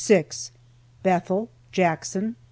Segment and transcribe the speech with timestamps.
[1.03, 1.49] BETHEL.
[1.71, 2.35] JACKSON.